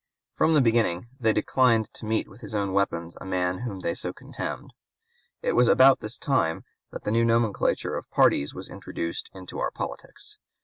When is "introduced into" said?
8.67-9.59